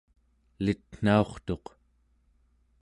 elitnaurtuq 0.59 1.65